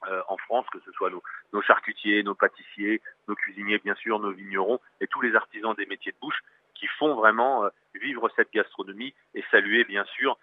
euh, 0.07 0.21
en 0.27 0.37
France, 0.37 0.65
que 0.71 0.79
ce 0.85 0.91
soit 0.91 1.09
nos, 1.09 1.61
charcutiers, 1.61 2.23
nos 2.23 2.35
pâtissiers, 2.35 3.01
nos 3.27 3.35
cuisiniers, 3.35 3.79
bien 3.79 3.95
sûr, 3.95 4.19
nos 4.19 4.31
vignerons, 4.31 4.79
et 4.99 5.07
tous 5.07 5.21
les 5.21 5.35
artisans 5.35 5.75
des 5.75 5.85
métiers 5.85 6.11
de 6.11 6.17
bouche 6.19 6.41
qui 6.75 6.87
font 6.97 7.13
vraiment 7.15 7.69
vivre 7.93 8.31
cette 8.35 8.51
gastronomie 8.51 9.13
et 9.35 9.43
saluer, 9.51 9.83
bien 9.83 10.03
sûr, 10.05 10.39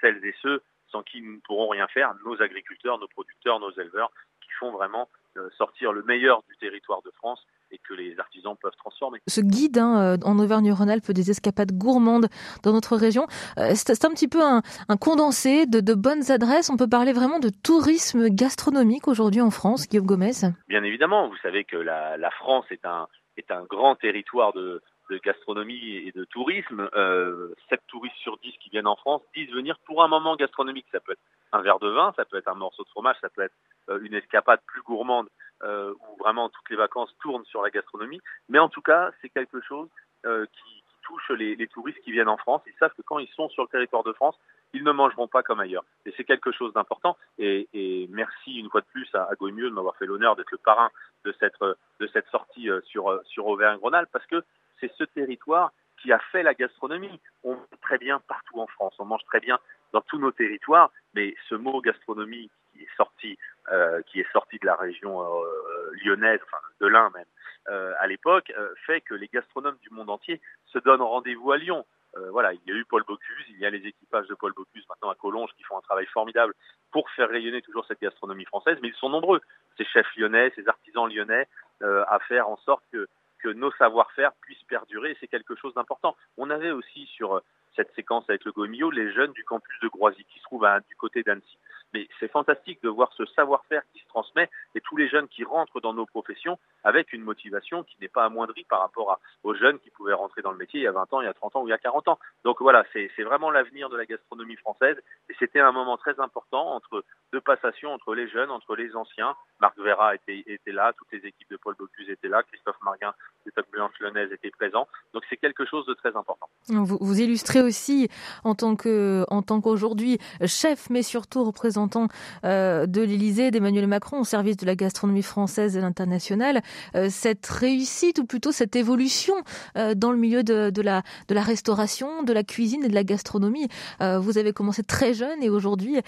celles 0.00 0.24
et 0.24 0.34
ceux 0.40 0.62
sans 0.90 1.02
qui 1.02 1.20
nous 1.20 1.34
ne 1.34 1.40
pourrons 1.40 1.68
rien 1.68 1.86
faire, 1.88 2.14
nos 2.24 2.40
agriculteurs, 2.40 2.98
nos 2.98 3.08
producteurs, 3.08 3.60
nos 3.60 3.72
éleveurs, 3.72 4.10
font 4.58 4.70
vraiment 4.70 5.08
euh, 5.36 5.48
sortir 5.56 5.92
le 5.92 6.02
meilleur 6.02 6.42
du 6.48 6.56
territoire 6.56 7.02
de 7.02 7.10
France 7.12 7.46
et 7.70 7.78
que 7.78 7.94
les 7.94 8.18
artisans 8.18 8.56
peuvent 8.60 8.76
transformer. 8.76 9.20
Ce 9.26 9.40
guide 9.40 9.78
hein, 9.78 10.00
euh, 10.00 10.16
en 10.24 10.38
Auvergne-Rhône-Alpes 10.38 11.10
des 11.10 11.30
escapades 11.30 11.72
gourmandes 11.72 12.28
dans 12.62 12.72
notre 12.72 12.96
région, 12.96 13.26
euh, 13.58 13.72
c'est 13.74 14.04
un 14.04 14.10
petit 14.10 14.28
peu 14.28 14.42
un, 14.42 14.62
condensé 15.00 15.66
de, 15.66 15.94
bonnes 15.94 16.30
adresses. 16.30 16.70
On 16.70 16.76
peut 16.76 16.88
parler 16.88 17.12
vraiment 17.12 17.38
de 17.38 17.50
tourisme 17.50 18.28
gastronomique 18.28 19.08
aujourd'hui 19.08 19.40
en 19.40 19.50
France, 19.50 19.88
Guillaume 19.88 20.06
Gomez 20.06 20.32
Bien 20.68 20.82
évidemment, 20.82 21.28
vous 21.28 21.36
savez 21.42 21.64
que 21.64 21.76
la, 21.76 22.30
France 22.38 22.64
est 22.70 22.84
un, 22.84 23.08
est 23.36 23.50
un 23.50 23.62
grand 23.64 23.96
territoire 23.96 24.52
de, 24.52 24.82
gastronomie 25.24 26.02
et 26.04 26.12
de 26.12 26.24
tourisme. 26.24 26.88
Euh, 26.96 27.54
7 27.70 27.80
touristes 27.86 28.16
sur 28.16 28.38
10 28.38 28.52
qui 28.60 28.70
viennent 28.70 28.88
en 28.88 28.96
France 28.96 29.22
disent 29.36 29.50
venir 29.50 29.78
pour 29.86 30.02
un 30.02 30.08
moment 30.08 30.34
gastronomique. 30.34 30.86
Ça 30.90 31.00
peut 31.00 31.12
être 31.12 31.20
un 31.52 31.62
verre 31.62 31.78
de 31.78 31.88
vin, 31.88 32.12
ça 32.16 32.24
peut 32.24 32.38
être 32.38 32.48
un 32.48 32.54
morceau 32.54 32.82
de 32.82 32.88
fromage, 32.88 33.16
ça 33.20 33.28
peut 33.28 33.42
être 33.42 33.54
euh, 33.88 34.00
une 34.02 34.14
escapade 34.14 34.60
plus 34.66 34.82
gourmande 34.82 35.28
euh, 35.62 35.92
où 35.92 36.16
vraiment 36.18 36.48
toutes 36.48 36.70
les 36.70 36.76
vacances 36.76 37.14
tournent 37.20 37.44
sur 37.46 37.62
la 37.62 37.70
gastronomie. 37.70 38.20
Mais 38.48 38.58
en 38.58 38.68
tout 38.68 38.82
cas, 38.82 39.10
c'est 39.20 39.28
quelque 39.28 39.60
chose 39.60 39.88
euh, 40.24 40.46
qui, 40.46 40.82
touche 41.02 41.30
les, 41.38 41.68
touristes 41.68 42.00
qui 42.00 42.10
viennent 42.10 42.28
en 42.28 42.36
France. 42.36 42.62
Ils 42.66 42.74
savent 42.80 42.92
que 42.96 43.02
quand 43.02 43.20
ils 43.20 43.28
sont 43.28 43.48
sur 43.50 43.62
le 43.62 43.68
territoire 43.68 44.02
de 44.02 44.12
France, 44.12 44.36
ils 44.74 44.82
ne 44.82 44.90
mangeront 44.90 45.28
pas 45.28 45.44
comme 45.44 45.60
ailleurs. 45.60 45.84
Et 46.04 46.12
c'est 46.16 46.24
quelque 46.24 46.50
chose 46.50 46.72
d'important. 46.72 47.16
Et, 47.38 48.08
merci 48.10 48.58
une 48.58 48.68
fois 48.68 48.80
de 48.80 48.86
plus 48.86 49.08
à, 49.14 49.22
à 49.22 49.34
de 49.36 49.68
m'avoir 49.68 49.94
fait 49.98 50.06
l'honneur 50.06 50.34
d'être 50.34 50.50
le 50.50 50.58
parrain 50.58 50.90
de 51.24 51.32
cette, 51.38 51.60
de 51.60 52.06
cette 52.08 52.26
sortie 52.30 52.68
sur, 52.86 53.20
sur 53.24 53.46
Auvergne-Rhône-Alpes 53.46 54.10
parce 54.12 54.26
que 54.26 54.42
c'est 54.80 54.90
ce 54.98 55.04
territoire 55.04 55.70
qui 56.02 56.12
a 56.12 56.18
fait 56.30 56.42
la 56.42 56.54
gastronomie. 56.54 57.20
On 57.44 57.54
mange 57.54 57.80
très 57.82 57.98
bien 57.98 58.20
partout 58.28 58.60
en 58.60 58.66
France, 58.66 58.94
on 58.98 59.04
mange 59.04 59.24
très 59.24 59.40
bien 59.40 59.58
dans 59.92 60.00
tous 60.02 60.18
nos 60.18 60.32
territoires, 60.32 60.90
mais 61.14 61.34
ce 61.48 61.54
mot 61.54 61.80
gastronomie 61.80 62.50
qui 62.72 62.82
est 62.82 62.96
sorti, 62.96 63.38
euh, 63.72 64.02
qui 64.02 64.20
est 64.20 64.32
sorti 64.32 64.58
de 64.58 64.66
la 64.66 64.76
région 64.76 65.22
euh, 65.22 65.90
lyonnaise, 66.04 66.40
enfin 66.44 66.62
de 66.80 66.86
l'Ain 66.86 67.10
même, 67.14 67.24
euh, 67.68 67.92
à 67.98 68.06
l'époque, 68.06 68.52
fait 68.86 69.00
que 69.00 69.14
les 69.14 69.28
gastronomes 69.28 69.78
du 69.82 69.90
monde 69.90 70.10
entier 70.10 70.40
se 70.66 70.78
donnent 70.78 71.02
rendez-vous 71.02 71.52
à 71.52 71.56
Lyon. 71.56 71.84
voilà, 72.30 72.52
il 72.54 72.60
y 72.66 72.72
a 72.72 72.74
eu 72.74 72.84
Paul 72.84 73.02
Bocuse, 73.02 73.46
il 73.50 73.58
y 73.58 73.66
a 73.66 73.70
les 73.70 73.86
équipages 73.86 74.26
de 74.28 74.34
Paul 74.34 74.52
Bocuse 74.52 74.86
maintenant 74.88 75.10
à 75.10 75.14
Collonges 75.14 75.52
qui 75.56 75.64
font 75.64 75.76
un 75.76 75.82
travail 75.82 76.06
formidable 76.06 76.54
pour 76.90 77.10
faire 77.10 77.28
rayonner 77.28 77.60
toujours 77.60 77.84
cette 77.86 78.00
gastronomie 78.00 78.46
française, 78.46 78.78
mais 78.80 78.88
ils 78.88 78.94
sont 78.94 79.10
nombreux, 79.10 79.40
ces 79.76 79.84
chefs 79.84 80.16
lyonnais, 80.16 80.50
ces 80.54 80.66
artisans 80.66 81.08
lyonnais, 81.08 81.46
à 81.82 82.18
faire 82.26 82.48
en 82.48 82.56
sorte 82.56 82.84
que 82.92 83.06
que 83.46 83.48
nos 83.48 83.72
savoir-faire 83.72 84.32
puissent 84.40 84.64
perdurer. 84.64 85.16
C'est 85.20 85.28
quelque 85.28 85.54
chose 85.54 85.74
d'important. 85.74 86.16
On 86.36 86.50
avait 86.50 86.70
aussi 86.70 87.06
sur 87.06 87.36
euh, 87.36 87.40
cette 87.74 87.94
séquence 87.94 88.24
avec 88.28 88.44
le 88.44 88.52
Gomio 88.52 88.90
les 88.90 89.12
jeunes 89.12 89.32
du 89.32 89.44
campus 89.44 89.78
de 89.82 89.88
Groisy 89.88 90.24
qui 90.24 90.38
se 90.38 90.44
trouvent 90.44 90.66
du 90.88 90.96
côté 90.96 91.22
d'Annecy. 91.22 91.58
Mais 91.94 92.08
c'est 92.18 92.30
fantastique 92.30 92.82
de 92.82 92.88
voir 92.88 93.12
ce 93.16 93.24
savoir-faire 93.26 93.82
qui 93.92 94.00
se 94.00 94.06
transmet 94.08 94.50
et 94.74 94.80
tous 94.80 94.96
les 94.96 95.08
jeunes 95.08 95.28
qui 95.28 95.44
rentrent 95.44 95.80
dans 95.80 95.94
nos 95.94 96.06
professions 96.06 96.58
avec 96.86 97.12
une 97.12 97.22
motivation 97.22 97.82
qui 97.82 97.96
n'est 98.00 98.08
pas 98.08 98.24
amoindrie 98.24 98.64
par 98.64 98.80
rapport 98.80 99.18
aux 99.42 99.54
jeunes 99.54 99.80
qui 99.80 99.90
pouvaient 99.90 100.12
rentrer 100.12 100.40
dans 100.40 100.52
le 100.52 100.56
métier 100.56 100.78
il 100.78 100.84
y 100.84 100.86
a 100.86 100.92
20 100.92 101.12
ans, 101.12 101.20
il 101.20 101.24
y 101.24 101.28
a 101.28 101.34
30 101.34 101.56
ans 101.56 101.62
ou 101.62 101.66
il 101.66 101.70
y 101.70 101.74
a 101.74 101.78
40 101.78 102.06
ans. 102.06 102.18
Donc 102.44 102.58
voilà, 102.60 102.84
c'est 102.92 103.22
vraiment 103.24 103.50
l'avenir 103.50 103.88
de 103.90 103.96
la 103.96 104.06
gastronomie 104.06 104.54
française 104.54 104.96
et 105.28 105.34
c'était 105.40 105.58
un 105.58 105.72
moment 105.72 105.96
très 105.96 106.18
important 106.20 106.74
entre 106.76 107.04
deux 107.32 107.40
passations 107.40 107.92
entre 107.92 108.14
les 108.14 108.28
jeunes, 108.28 108.52
entre 108.52 108.76
les 108.76 108.94
anciens. 108.94 109.34
Marc 109.60 109.76
Vera 109.78 110.14
était, 110.14 110.44
là, 110.66 110.92
toutes 110.96 111.10
les 111.10 111.26
équipes 111.26 111.50
de 111.50 111.56
Paul 111.56 111.74
Bocuse 111.76 112.08
étaient 112.08 112.28
là, 112.28 112.44
Christophe 112.44 112.76
Marguin 112.84 113.12
de 113.44 113.50
Top 113.50 113.66
Blanche 113.72 113.92
Lyonnaise 113.98 114.30
était 114.30 114.50
présent. 114.50 114.86
Donc 115.12 115.24
c'est 115.28 115.36
quelque 115.36 115.66
chose 115.66 115.86
de 115.86 115.94
très 115.94 116.14
important. 116.16 116.48
Vous, 116.68 117.20
illustrez 117.20 117.62
aussi 117.62 118.08
en 118.44 118.54
tant 118.54 118.76
qu'aujourd'hui 118.76 120.18
chef, 120.46 120.88
mais 120.88 121.02
surtout 121.02 121.42
représentant 121.42 122.06
euh, 122.44 122.86
de 122.86 123.00
l'Élysée, 123.00 123.50
d'Emmanuel 123.50 123.88
Macron 123.88 124.20
au 124.20 124.24
service 124.24 124.56
de 124.56 124.66
la 124.66 124.76
gastronomie 124.76 125.22
française 125.22 125.76
et 125.76 125.80
l'international, 125.80 126.58
euh, 126.58 126.60
cette 127.08 127.46
réussite 127.46 128.18
ou 128.18 128.26
plutôt 128.26 128.52
cette 128.52 128.76
évolution 128.76 129.34
euh, 129.76 129.94
dans 129.94 130.12
le 130.12 130.18
milieu 130.18 130.42
de, 130.42 130.82
la 130.82 131.02
restauration, 131.42 132.22
de 132.22 132.32
la 132.32 132.44
cuisine 132.44 132.84
et 132.84 132.88
de 132.88 132.94
la 132.94 133.04
gastronomie. 133.04 133.68
vous 134.00 134.38
avez 134.38 134.52
commencé 134.52 134.82
très 134.82 135.14
jeune 135.14 135.42
et 135.42 135.50
aujourd'hui, 135.50 136.00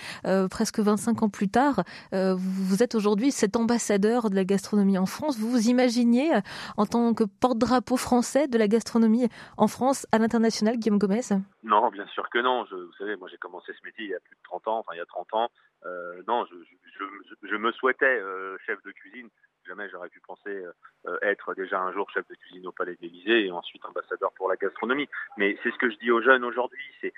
presque 0.50 0.80
25 0.80 1.22
ans 1.22 1.28
plus 1.28 1.48
tard, 1.48 1.82
vous 2.12 2.82
êtes 2.82 2.94
aujourd'hui 2.94 3.30
cet 3.30 3.56
ambassadeur 3.56 4.30
de 4.30 4.34
la 4.34 4.44
gastronomie 4.44 4.98
en 4.98 5.06
France. 5.06 5.38
Vous 5.38 5.50
vous 5.50 5.68
imaginiez 5.68 6.30
en 6.76 6.86
tant 6.86 7.14
que 7.14 7.24
porte-drapeau 7.24 7.96
français 7.96 8.48
de 8.48 8.58
la 8.58 8.68
gastronomie 8.68 9.28
en 9.56 9.68
France 9.68 10.06
à 10.12 10.18
l'international, 10.18 10.76
Guillaume 10.76 10.98
Gomez 10.98 11.20
Non, 11.62 11.88
bien 11.90 12.06
sûr 12.08 12.28
que 12.30 12.38
non. 12.38 12.64
Je, 12.66 12.74
vous 12.74 12.92
savez, 12.98 13.16
moi 13.16 13.28
j'ai 13.30 13.38
commencé 13.38 13.72
ce 13.72 13.84
métier 13.84 14.04
il 14.04 14.10
y 14.10 14.14
a 14.14 14.20
plus 14.20 14.36
de 14.36 14.42
30 14.44 14.68
ans, 14.68 14.78
enfin 14.78 14.92
il 14.94 14.98
y 14.98 15.02
a 15.02 15.06
30 15.06 15.34
ans. 15.34 15.48
Euh, 15.86 16.22
non, 16.26 16.44
je, 16.46 17.56
me 17.56 17.72
souhaitais 17.72 18.06
euh, 18.06 18.56
chef 18.66 18.82
de 18.84 18.90
cuisine. 18.92 19.28
Jamais 19.68 19.88
j'aurais 19.90 20.08
pu 20.08 20.20
penser 20.20 20.64
euh, 21.06 21.18
être 21.22 21.54
déjà 21.54 21.78
un 21.80 21.92
jour 21.92 22.10
chef 22.10 22.26
de 22.28 22.34
cuisine 22.34 22.66
au 22.66 22.72
Palais 22.72 22.96
d'Élysée 23.00 23.46
et 23.46 23.50
ensuite 23.50 23.84
ambassadeur 23.84 24.32
pour 24.32 24.48
la 24.48 24.56
gastronomie. 24.56 25.08
Mais 25.36 25.58
c'est 25.62 25.70
ce 25.70 25.78
que 25.78 25.90
je 25.90 25.96
dis 25.98 26.10
aux 26.10 26.22
jeunes 26.22 26.44
aujourd'hui, 26.44 26.82
c'est 27.00 27.12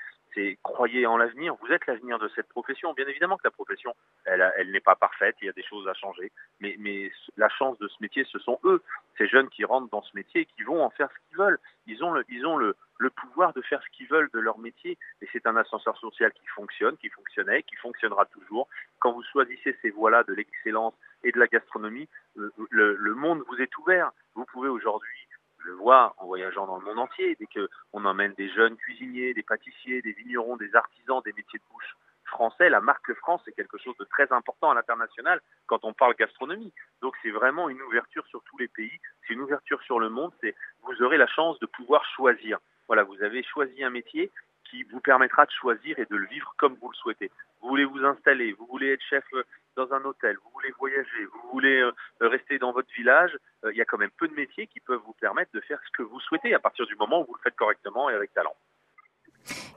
croyez 0.63 1.07
en 1.07 1.17
l'avenir. 1.17 1.55
Vous 1.61 1.73
êtes 1.73 1.87
l'avenir 1.87 2.19
de 2.19 2.29
cette 2.35 2.49
profession. 2.49 2.93
Bien 2.95 3.07
évidemment 3.07 3.37
que 3.37 3.45
la 3.45 3.51
profession, 3.51 3.95
elle, 4.25 4.53
elle 4.57 4.71
n'est 4.71 4.81
pas 4.81 4.95
parfaite. 4.95 5.37
Il 5.43 5.47
y 5.47 5.49
a 5.49 5.53
des 5.53 5.63
choses 5.63 5.89
à 5.89 5.95
changer. 5.95 6.33
Mais, 6.61 6.77
mais 6.79 7.11
la 7.37 7.49
chance 7.49 7.79
de 7.79 7.89
ce 7.89 7.97
métier, 8.01 8.25
ce 8.25 8.39
sont 8.39 8.59
eux, 8.65 8.83
ces 9.19 9.27
jeunes 9.27 9.49
qui 9.49 9.65
rentrent 9.65 9.91
dans 9.91 10.03
ce 10.03 10.15
métier 10.15 10.43
et 10.43 10.47
qui 10.47 10.63
vont 10.63 10.83
en 10.83 10.91
faire 10.91 11.09
ce 11.11 11.29
qu'ils 11.29 11.39
veulent. 11.39 11.59
Ils 11.87 12.03
ont 12.05 12.13
le, 12.13 12.25
ils 12.29 12.47
ont 12.47 12.57
le, 12.57 12.77
le 13.01 13.09
pouvoir 13.09 13.55
de 13.55 13.63
faire 13.63 13.83
ce 13.83 13.89
qu'ils 13.97 14.07
veulent 14.09 14.29
de 14.35 14.39
leur 14.39 14.59
métier. 14.59 14.99
Et 15.23 15.29
c'est 15.33 15.47
un 15.47 15.57
ascenseur 15.57 15.97
social 15.97 16.33
qui 16.33 16.47
fonctionne, 16.49 16.97
qui 16.99 17.09
fonctionnait, 17.09 17.63
qui 17.63 17.75
fonctionnera 17.77 18.27
toujours. 18.27 18.69
Quand 18.99 19.13
vous 19.13 19.23
choisissez 19.33 19.77
ces 19.81 19.91
voies-là 19.91 20.23
de 20.25 20.35
l'excellence 20.35 20.95
et 21.25 21.33
de 21.33 21.39
la 21.39 21.47
gastronomie, 21.47 22.09
le, 22.37 22.53
le, 22.69 23.15
monde 23.15 23.43
vous 23.49 23.57
est 23.57 23.77
ouvert. 23.79 24.13
Vous 24.35 24.45
pouvez 24.45 24.69
aujourd'hui 24.69 25.27
le 25.65 25.73
vois 25.73 26.15
en 26.19 26.27
voyageant 26.27 26.67
dans 26.67 26.79
le 26.79 26.85
monde 26.85 26.99
entier, 26.99 27.37
dès 27.41 27.47
qu'on 27.47 28.05
emmène 28.05 28.35
des 28.35 28.51
jeunes 28.51 28.77
cuisiniers, 28.77 29.35
des 29.35 29.43
pâtissiers, 29.43 30.03
des 30.03 30.13
vignerons, 30.13 30.57
des 30.57 30.75
artisans, 30.75 31.23
des 31.25 31.33
métiers 31.33 31.59
de 31.59 31.65
bouche 31.73 31.97
français, 32.31 32.71
la 32.71 32.81
marque 32.81 33.13
France 33.15 33.43
est 33.47 33.53
quelque 33.53 33.77
chose 33.79 33.97
de 33.99 34.05
très 34.05 34.33
important 34.33 34.71
à 34.71 34.75
l'international 34.75 35.41
quand 35.67 35.85
on 35.85 35.93
parle 35.93 36.15
gastronomie. 36.15 36.73
Donc 37.03 37.15
c'est 37.23 37.31
vraiment 37.31 37.69
une 37.69 37.83
ouverture 37.83 38.27
sur 38.29 38.43
tous 38.45 38.57
les 38.59 38.69
pays, 38.69 38.99
c'est 39.27 39.35
une 39.35 39.41
ouverture 39.41 39.83
sur 39.83 39.99
le 39.99 40.09
monde, 40.09 40.33
c'est 40.41 40.55
vous 40.83 41.03
aurez 41.03 41.19
la 41.19 41.27
chance 41.27 41.59
de 41.61 41.67
pouvoir 41.67 42.05
choisir. 42.17 42.59
Voilà, 42.91 43.05
vous 43.05 43.23
avez 43.23 43.45
choisi 43.45 43.85
un 43.85 43.91
métier 43.91 44.33
qui 44.69 44.83
vous 44.83 44.99
permettra 44.99 45.47
de 45.47 45.51
choisir 45.53 45.97
et 46.01 46.07
de 46.11 46.17
le 46.17 46.27
vivre 46.27 46.53
comme 46.59 46.75
vous 46.83 46.91
le 46.91 46.97
souhaitez. 46.97 47.31
Vous 47.63 47.69
voulez 47.69 47.85
vous 47.85 48.05
installer, 48.05 48.53
vous 48.55 48.67
voulez 48.67 48.95
être 48.95 49.05
chef 49.09 49.23
euh, 49.33 49.45
dans 49.77 49.93
un 49.93 50.05
hôtel, 50.05 50.37
vous 50.43 50.51
voulez 50.53 50.73
voyager, 50.77 51.25
vous 51.33 51.51
voulez 51.53 51.79
euh, 51.79 51.93
rester 52.21 52.59
dans 52.59 52.73
votre 52.73 52.93
village, 52.93 53.31
euh, 53.65 53.71
il 53.73 53.79
y 53.79 53.81
a 53.81 53.85
quand 53.85 53.97
même 53.97 54.11
peu 54.19 54.27
de 54.27 54.35
métiers 54.35 54.67
qui 54.67 54.81
peuvent 54.81 55.03
vous 55.07 55.15
permettre 55.21 55.53
de 55.55 55.61
faire 55.61 55.79
ce 55.87 55.97
que 55.97 56.03
vous 56.03 56.19
souhaitez 56.19 56.53
à 56.53 56.59
partir 56.59 56.85
du 56.85 56.97
moment 56.97 57.21
où 57.21 57.27
vous 57.27 57.35
le 57.35 57.41
faites 57.45 57.55
correctement 57.55 58.11
et 58.11 58.15
avec 58.15 58.35
talent. 58.35 58.57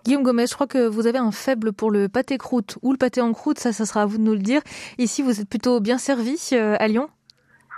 Guillaume 0.06 0.24
Gomez, 0.24 0.48
je 0.48 0.56
crois 0.56 0.66
que 0.66 0.88
vous 0.88 1.06
avez 1.06 1.20
un 1.20 1.32
faible 1.32 1.72
pour 1.72 1.92
le 1.92 2.10
pâté 2.10 2.40
croûte 2.40 2.80
ou 2.82 2.94
le 2.94 2.98
pâté 2.98 3.22
en 3.22 3.32
croûte, 3.34 3.60
ça, 3.60 3.74
ça 3.74 3.86
sera 3.86 4.02
à 4.02 4.06
vous 4.08 4.18
de 4.18 4.24
nous 4.24 4.34
le 4.34 4.40
dire. 4.40 4.64
Ici, 4.98 5.22
vous 5.22 5.40
êtes 5.40 5.48
plutôt 5.48 5.80
bien 5.82 6.00
servi 6.00 6.50
à 6.56 6.88
Lyon? 6.88 7.12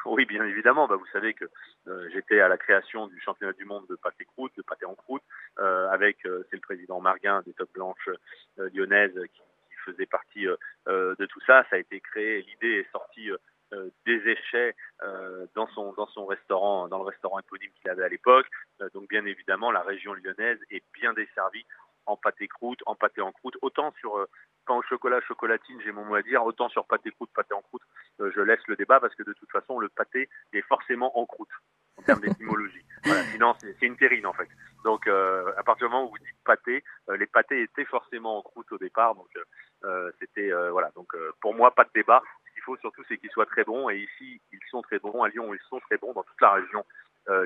Oui, 0.05 0.25
bien 0.25 0.45
évidemment. 0.45 0.87
Bah, 0.87 0.95
vous 0.95 1.07
savez 1.07 1.33
que 1.33 1.45
j'étais 2.13 2.39
à 2.39 2.47
la 2.47 2.57
création 2.57 3.07
du 3.07 3.19
championnat 3.19 3.53
du 3.53 3.65
monde 3.65 3.85
de 3.89 3.95
pâté 3.95 4.25
croûte, 4.25 4.53
de 4.57 4.61
pâté 4.61 4.85
en 4.85 4.95
croûte, 4.95 5.23
avec 5.57 6.17
c'est 6.21 6.55
le 6.55 6.61
président 6.61 7.01
Marguin 7.01 7.41
des 7.45 7.53
Top 7.53 7.69
Blanches 7.73 8.09
lyonnaises 8.57 9.19
qui 9.33 9.41
faisait 9.85 10.05
partie 10.05 10.47
euh, 10.47 10.57
euh, 10.87 11.15
de 11.17 11.25
tout 11.25 11.39
ça. 11.41 11.63
Ça 11.69 11.75
a 11.75 11.79
été 11.79 11.99
créé, 11.99 12.41
l'idée 12.41 12.79
est 12.79 12.91
sortie 12.91 13.29
euh, 13.31 13.89
des 14.05 14.21
son 15.73 15.93
dans 15.93 16.07
son 16.07 16.25
restaurant, 16.25 16.87
dans 16.87 16.99
le 16.99 17.05
restaurant 17.05 17.39
éponyme 17.39 17.71
qu'il 17.81 17.89
avait 17.89 18.03
à 18.03 18.09
l'époque. 18.09 18.47
donc 18.93 19.09
bien 19.09 19.25
évidemment, 19.25 19.71
la 19.71 19.81
région 19.81 20.13
lyonnaise 20.13 20.59
est 20.69 20.83
bien 20.93 21.13
desservie 21.13 21.65
en 22.05 22.15
pâté 22.15 22.47
croûte, 22.47 22.79
en 22.85 22.95
pâté 22.95 23.21
en 23.21 23.31
croûte, 23.31 23.57
autant 23.61 23.91
sur 23.99 24.27
pain 24.65 24.75
au 24.75 24.83
chocolat, 24.83 25.19
chocolatine, 25.21 25.81
j'ai 25.83 25.91
mon 25.91 26.05
mot 26.05 26.15
à 26.15 26.21
dire, 26.21 26.45
autant 26.45 26.69
sur 26.69 26.85
pâté 26.85 27.11
croûte, 27.11 27.31
pâté 27.33 27.53
en 27.53 27.61
croûte, 27.61 27.81
je 28.35 28.41
laisse 28.41 28.65
le 28.67 28.75
débat 28.75 28.99
parce 28.99 29.15
que 29.15 29.23
de 29.23 29.33
toute 29.33 29.51
façon, 29.51 29.79
le 29.79 29.89
pâté 29.89 30.29
est 30.53 30.61
forcément 30.63 31.17
en 31.17 31.25
croûte 31.25 31.49
en 31.97 32.01
termes 32.03 32.19
d'étymologie. 32.21 32.85
Voilà, 33.03 33.23
sinon, 33.25 33.55
c'est 33.59 33.81
une 33.81 33.97
terrine 33.97 34.25
en 34.25 34.33
fait. 34.33 34.49
Donc, 34.83 35.07
à 35.07 35.63
partir 35.63 35.87
du 35.87 35.93
moment 35.93 36.07
où 36.07 36.11
vous 36.11 36.19
dites 36.19 36.43
pâté, 36.43 36.83
les 37.09 37.25
pâtés 37.25 37.63
étaient 37.63 37.85
forcément 37.85 38.37
en 38.37 38.41
croûte 38.41 38.71
au 38.71 38.77
départ. 38.77 39.15
Donc, 39.15 39.29
euh, 39.85 40.11
c'était 40.19 40.51
euh, 40.51 40.71
voilà. 40.71 40.91
Donc 40.95 41.13
euh, 41.15 41.31
pour 41.41 41.53
moi, 41.53 41.73
pas 41.73 41.83
de 41.83 41.89
débat. 41.93 42.21
Ce 42.47 42.53
qu'il 42.53 42.63
faut 42.63 42.77
surtout, 42.77 43.03
c'est 43.07 43.17
qu'ils 43.17 43.29
soient 43.31 43.45
très 43.45 43.63
bons. 43.63 43.89
Et 43.89 43.97
ici, 43.97 44.41
ils 44.51 44.59
sont 44.69 44.81
très 44.81 44.99
bons. 44.99 45.23
À 45.23 45.29
Lyon, 45.29 45.53
ils 45.53 45.67
sont 45.69 45.79
très 45.81 45.97
bons. 45.97 46.13
Dans 46.13 46.23
toute 46.23 46.41
la 46.41 46.53
région 46.53 46.85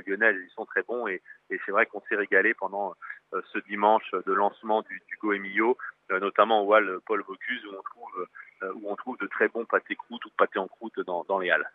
lyonnaise, 0.05 0.36
ils 0.43 0.53
sont 0.53 0.65
très 0.65 0.84
bons. 0.84 1.08
Et, 1.08 1.22
et 1.50 1.60
c'est 1.65 1.72
vrai 1.72 1.86
qu'on 1.86 2.01
s'est 2.10 2.15
régalé 2.15 2.53
pendant 2.53 2.96
ce 3.31 3.60
dimanche 3.60 4.12
de 4.12 4.34
lancement 4.34 4.81
du, 4.81 5.01
du 5.08 5.15
Goemio, 5.17 5.77
notamment 6.10 6.63
au 6.63 6.74
hall 6.74 7.00
Paul 7.05 7.24
Bocuse, 7.24 7.65
où 7.65 7.75
on 7.77 7.81
trouve 7.84 8.27
où 8.75 8.89
on 8.89 8.96
trouve 8.96 9.18
de 9.20 9.28
très 9.28 9.48
bons 9.48 9.66
pâtés 9.66 9.96
croûte 9.96 10.25
ou 10.25 10.30
pâtés 10.38 10.60
en 10.60 10.68
croûte 10.68 11.00
dans, 11.06 11.25
dans 11.28 11.39
les 11.39 11.50
halles. 11.50 11.70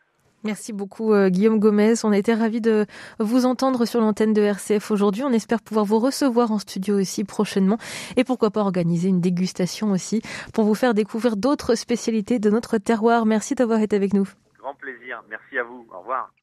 Merci 0.44 0.74
beaucoup 0.74 1.14
euh, 1.14 1.30
Guillaume 1.30 1.58
Gomez. 1.58 1.94
On 2.04 2.12
a 2.12 2.18
été 2.18 2.34
ravis 2.34 2.60
de 2.60 2.84
vous 3.18 3.46
entendre 3.46 3.86
sur 3.86 4.00
l'antenne 4.00 4.34
de 4.34 4.42
RCF 4.42 4.90
aujourd'hui. 4.90 5.22
On 5.24 5.32
espère 5.32 5.62
pouvoir 5.62 5.86
vous 5.86 5.98
recevoir 5.98 6.52
en 6.52 6.58
studio 6.58 7.00
aussi 7.00 7.24
prochainement 7.24 7.78
et 8.18 8.24
pourquoi 8.24 8.50
pas 8.50 8.60
organiser 8.60 9.08
une 9.08 9.22
dégustation 9.22 9.90
aussi 9.90 10.20
pour 10.52 10.64
vous 10.64 10.74
faire 10.74 10.92
découvrir 10.92 11.38
d'autres 11.38 11.74
spécialités 11.74 12.38
de 12.38 12.50
notre 12.50 12.76
terroir. 12.76 13.24
Merci 13.24 13.54
d'avoir 13.54 13.80
été 13.80 13.96
avec 13.96 14.12
nous. 14.12 14.28
Grand 14.58 14.74
plaisir. 14.74 15.22
Merci 15.30 15.58
à 15.58 15.62
vous. 15.62 15.86
Au 15.90 16.00
revoir. 16.00 16.34